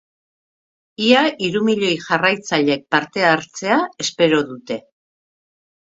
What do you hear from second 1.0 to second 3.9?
Ia hiru milioi jarraitzailek parte hartzea